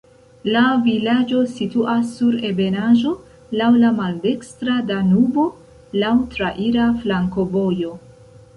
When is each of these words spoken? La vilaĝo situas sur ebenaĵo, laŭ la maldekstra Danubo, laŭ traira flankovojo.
La 0.53 0.61
vilaĝo 0.85 1.41
situas 1.57 2.07
sur 2.19 2.37
ebenaĵo, 2.49 3.11
laŭ 3.61 3.69
la 3.83 3.91
maldekstra 3.99 4.81
Danubo, 4.89 5.45
laŭ 6.05 6.13
traira 6.35 6.91
flankovojo. 7.05 7.97